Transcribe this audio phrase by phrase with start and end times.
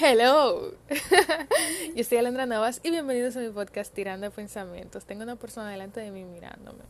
[0.00, 0.70] Hello,
[1.96, 5.04] yo soy Alondra Navas y bienvenidos a mi podcast Tirando Pensamientos.
[5.04, 6.84] Tengo una persona delante de mí mirándome,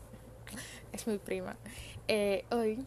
[0.91, 1.57] es mi prima.
[2.07, 2.85] Eh, hoy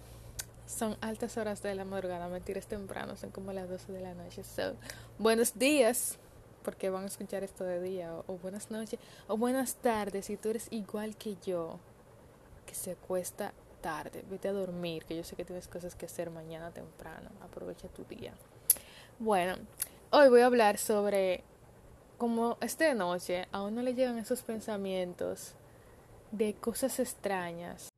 [0.64, 4.44] son altas horas de la madrugada, mentiras temprano, son como las 12 de la noche.
[4.44, 4.76] So,
[5.18, 6.18] buenos días,
[6.62, 10.36] porque van a escuchar esto de día, o, o buenas noches, o buenas tardes, si
[10.36, 11.80] tú eres igual que yo,
[12.64, 16.30] que se acuesta tarde, vete a dormir, que yo sé que tienes cosas que hacer
[16.30, 18.32] mañana temprano, aprovecha tu día.
[19.18, 19.56] Bueno,
[20.14, 21.42] hoy voy a hablar sobre
[22.18, 25.54] cómo esta noche a uno le llegan esos pensamientos
[26.30, 27.88] de cosas extrañas.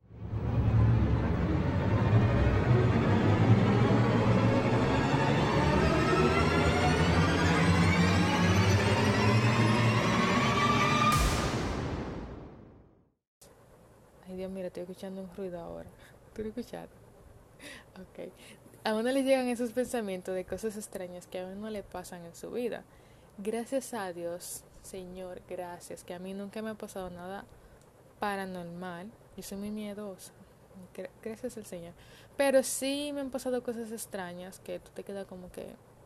[14.25, 15.89] Ay Dios, mira, estoy escuchando un ruido ahora.
[16.33, 16.95] ¿Tú lo escuchaste?
[17.99, 18.31] Ok.
[18.85, 22.35] A uno le llegan esos pensamientos de cosas extrañas que a uno le pasan en
[22.35, 22.83] su vida.
[23.39, 27.45] Gracias a Dios, Señor, gracias, que a mí nunca me ha pasado nada
[28.19, 29.09] paranormal.
[29.35, 30.31] Yo soy muy miedosa.
[31.23, 31.93] Gracias al Señor.
[32.37, 35.63] Pero sí me han pasado cosas extrañas que tú te quedas como que...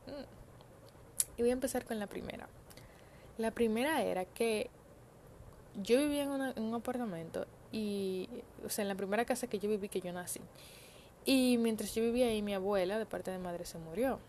[0.07, 1.35] Mm.
[1.35, 2.47] Y voy a empezar con la primera.
[3.37, 4.69] La primera era que
[5.83, 8.29] yo vivía en, una, en un apartamento y,
[8.65, 10.39] o sea, en la primera casa que yo viví que yo nací.
[11.25, 14.19] Y mientras yo vivía ahí, mi abuela, de parte de madre, se murió.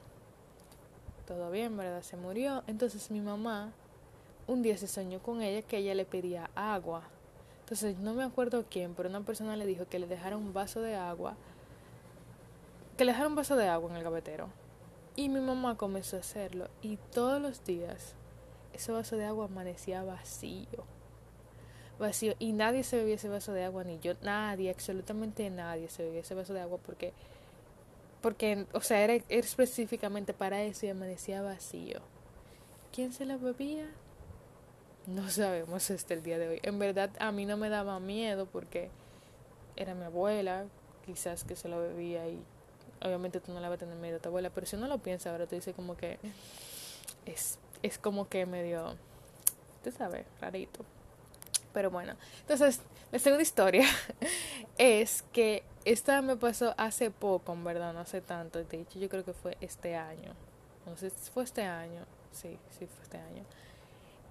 [1.27, 2.03] Todo bien, ¿verdad?
[2.03, 2.63] Se murió.
[2.67, 3.73] Entonces mi mamá,
[4.47, 7.05] un día se soñó con ella que ella le pedía agua.
[7.61, 10.81] Entonces no me acuerdo quién, pero una persona le dijo que le dejara un vaso
[10.81, 11.37] de agua.
[12.97, 14.49] Que le dejara un vaso de agua en el gavetero.
[15.15, 16.69] Y mi mamá comenzó a hacerlo.
[16.83, 18.15] Y todos los días,
[18.73, 20.85] ese vaso de agua amanecía vacío
[22.01, 26.03] vacío y nadie se bebía ese vaso de agua, ni yo, nadie, absolutamente nadie se
[26.05, 27.13] bebía ese vaso de agua porque,
[28.21, 32.01] porque, o sea, era, específicamente para eso y amanecía vacío.
[32.93, 33.89] ¿Quién se la bebía?
[35.07, 36.61] No sabemos hasta el día de hoy.
[36.63, 38.91] En verdad a mí no me daba miedo porque
[39.77, 40.67] era mi abuela,
[41.07, 42.43] quizás que se lo bebía y
[43.03, 44.99] obviamente tú no le vas a tener miedo a tu abuela, pero si uno lo
[44.99, 46.19] piensa ahora, tú dices como que
[47.27, 48.97] es, es como que medio,
[49.83, 50.85] tú sabes, rarito.
[51.73, 52.81] Pero bueno, entonces
[53.13, 53.87] la segunda historia
[54.79, 58.63] es que esta me pasó hace poco, en verdad, no hace tanto.
[58.63, 60.35] De hecho, yo creo que fue este año.
[60.87, 62.05] No sé si fue este año.
[62.33, 63.45] Sí, sí, fue este año.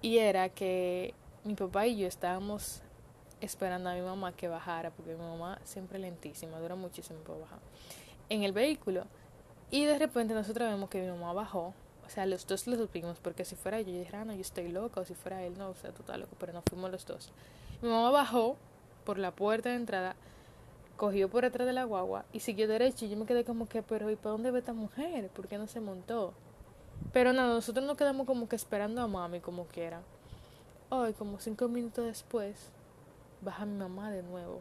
[0.02, 1.14] Y era que
[1.44, 2.82] mi papá y yo estábamos
[3.40, 7.58] esperando a mi mamá que bajara, porque mi mamá siempre lentísima, dura muchísimo para bajar,
[8.28, 9.04] en el vehículo.
[9.70, 11.74] Y de repente nosotros vemos que mi mamá bajó
[12.10, 14.40] o sea, los dos lo supimos, porque si fuera yo, yo dijera, ah, no, yo
[14.40, 17.06] estoy loca, o si fuera él, no, o sea, total loco, pero no fuimos los
[17.06, 17.30] dos.
[17.82, 18.56] Mi mamá bajó
[19.04, 20.16] por la puerta de entrada,
[20.96, 23.04] cogió por atrás de la guagua y siguió derecho.
[23.04, 25.28] Y yo me quedé como que, pero ¿y para dónde ve esta mujer?
[25.28, 26.34] ¿Por qué no se montó?
[27.12, 30.02] Pero nada, nosotros nos quedamos como que esperando a mami como quiera.
[30.88, 32.72] Hoy, como cinco minutos después,
[33.40, 34.60] baja mi mamá de nuevo.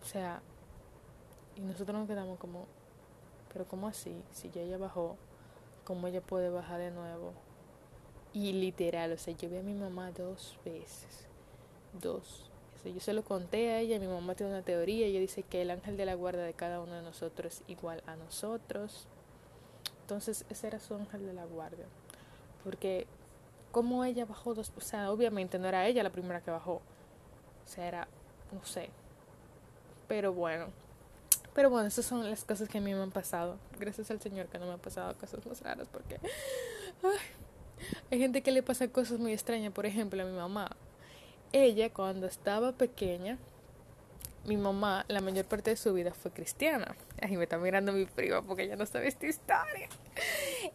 [0.00, 0.40] O sea,
[1.56, 2.66] y nosotros nos quedamos como,
[3.52, 4.22] pero ¿cómo así?
[4.32, 5.16] Si ya ella bajó,
[5.84, 7.32] ¿cómo ella puede bajar de nuevo?
[8.32, 11.26] Y literal, o sea, yo vi a mi mamá dos veces.
[12.00, 12.50] Dos.
[12.84, 15.62] O yo se lo conté a ella, mi mamá tiene una teoría, ella dice que
[15.62, 19.06] el ángel de la guarda de cada uno de nosotros es igual a nosotros.
[20.02, 21.86] Entonces, ese era su ángel de la guardia.
[22.62, 23.06] Porque,
[23.72, 26.74] como ella bajó dos, o sea, obviamente no era ella la primera que bajó.
[26.74, 28.08] O sea, era,
[28.52, 28.90] no sé.
[30.06, 30.66] Pero bueno,
[31.54, 33.56] pero bueno, esas son las cosas que a mí me han pasado.
[33.78, 36.18] Gracias al Señor que no me han pasado cosas más raras porque
[38.10, 39.72] hay gente que le pasa cosas muy extrañas.
[39.72, 40.76] Por ejemplo, a mi mamá.
[41.52, 43.38] Ella cuando estaba pequeña,
[44.44, 46.96] mi mamá la mayor parte de su vida fue cristiana.
[47.22, 49.88] Ahí me está mirando mi prima porque ella no sabe esta historia.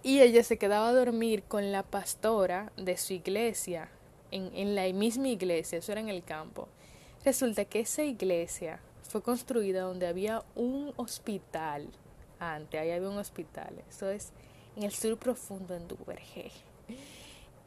[0.01, 3.89] Y ella se quedaba a dormir con la pastora de su iglesia,
[4.31, 6.69] en, en la misma iglesia, eso era en el campo.
[7.25, 11.87] Resulta que esa iglesia fue construida donde había un hospital
[12.39, 14.31] antes, ahí había un hospital, eso es
[14.75, 16.51] en el sur profundo en Duvergé.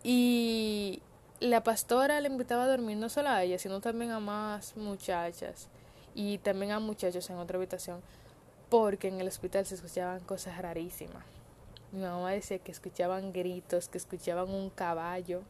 [0.04, 1.02] Y
[1.40, 5.68] la pastora le invitaba a dormir no solo a ella, sino también a más muchachas
[6.14, 8.00] y también a muchachos en otra habitación,
[8.70, 11.24] porque en el hospital se escuchaban cosas rarísimas.
[11.90, 15.42] Mi mamá decía que escuchaban gritos, que escuchaban un caballo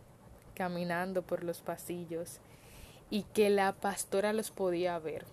[0.55, 2.39] caminando por los pasillos
[3.11, 5.27] y que la pastora los podía ver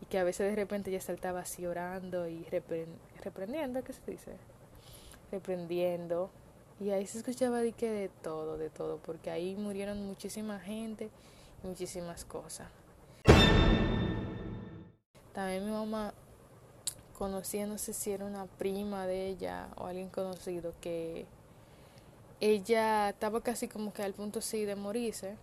[0.00, 2.44] y que a veces de repente ella saltaba así orando y
[3.22, 4.32] reprendiendo, ¿qué se dice?
[5.30, 6.30] Reprendiendo.
[6.78, 11.10] Y ahí se escuchaba de de todo, de todo, porque ahí murieron muchísima gente
[11.64, 12.68] y muchísimas cosas.
[15.32, 16.12] También mi mamá
[17.18, 21.26] conocía, no sé si era una prima de ella o alguien conocido, que
[22.40, 25.36] ella estaba casi como que al punto sí de morirse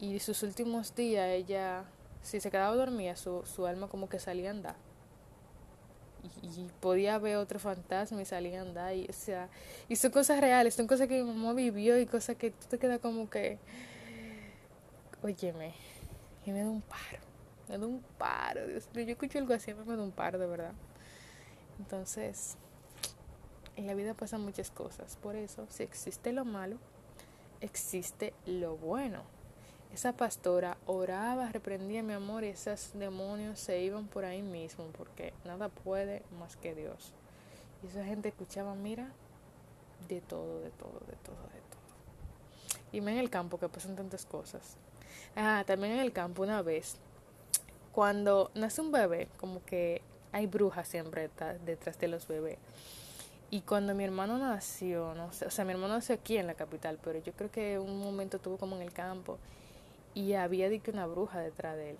[0.00, 1.84] y sus últimos días ella,
[2.26, 4.76] si se quedaba dormida, su, su alma como que salía a andar.
[6.42, 8.96] Y, podía ver otro fantasma y salía a andar.
[8.96, 9.48] Y, o sea,
[9.88, 12.78] y son cosas reales, son cosas que mi mamá vivió y cosas que tú te
[12.78, 13.58] quedas como que,
[15.22, 15.72] óyeme,
[16.44, 17.22] y me da un paro,
[17.68, 20.48] me da un paro, Dios mío, yo escucho algo así, me da un paro de
[20.48, 20.72] verdad.
[21.78, 22.56] Entonces,
[23.76, 26.78] en la vida pasan muchas cosas, por eso, si existe lo malo,
[27.60, 29.35] existe lo bueno.
[29.92, 35.32] Esa pastora oraba, reprendía mi amor y esos demonios se iban por ahí mismo porque
[35.44, 37.12] nada puede más que Dios.
[37.82, 39.08] Y esa gente escuchaba, mira,
[40.08, 41.76] de todo, de todo, de todo, de todo.
[42.92, 44.76] Y me en el campo que pasan tantas cosas.
[45.34, 46.96] Ah, también en el campo una vez,
[47.92, 50.02] cuando nace un bebé, como que
[50.32, 51.30] hay brujas siempre
[51.64, 52.58] detrás de los bebés.
[53.50, 56.54] Y cuando mi hermano nació, no sé, o sea, mi hermano nació aquí en la
[56.54, 59.38] capital, pero yo creo que un momento estuvo como en el campo
[60.16, 61.96] y había dicho una bruja detrás de él.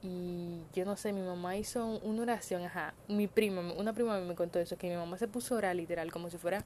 [0.00, 4.36] Y yo no sé, mi mamá hizo una oración, ajá, mi prima, una prima me
[4.36, 6.64] contó eso, que mi mamá se puso a orar literal, como si fuera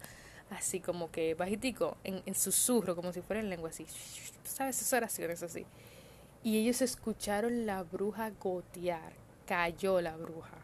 [0.51, 3.87] así, como que bajitico, en, en susurro, como si fuera en lengua así,
[4.45, 4.77] ¿sabes?
[4.77, 5.65] Esas oraciones así.
[6.45, 9.15] Y ellos escucharon la bruja gotear,
[9.47, 10.59] cayó la bruja.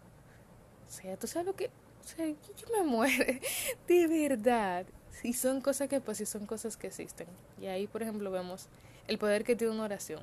[0.86, 3.40] O sea, tú sabes lo que, o sea, yo me muere,
[3.88, 4.84] de verdad.
[5.22, 7.26] Y son cosas que pues, y son cosas que existen.
[7.60, 8.68] Y ahí, por ejemplo, vemos
[9.06, 10.20] el poder que tiene una oración.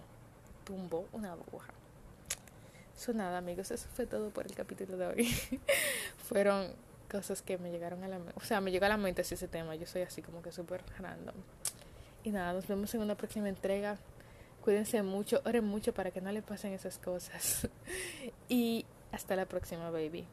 [0.64, 1.74] Tumbó una bruja.
[2.96, 5.26] Eso nada, amigos, eso fue todo por el capítulo de hoy.
[6.30, 6.74] Fueron
[7.12, 8.34] cosas que me llegaron a la mente.
[8.38, 9.76] O sea, me llegó a la mente ese tema.
[9.76, 11.36] Yo soy así como que súper random.
[12.24, 13.98] Y nada, nos vemos en una próxima entrega.
[14.64, 17.68] Cuídense mucho, oren mucho para que no le pasen esas cosas.
[18.50, 20.26] y hasta la próxima, baby.